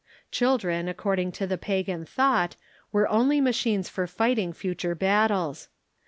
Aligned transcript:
Children, 0.31 0.87
according 0.87 1.31
to 1.33 1.45
the 1.45 1.59
pagan 1.59 2.05
thought, 2.05 2.55
were 2.91 3.07
only 3.07 3.39
machines 3.39 3.87
for 3.87 4.07
fighting 4.07 4.51
future 4.51 4.95
battles. 4.95 5.69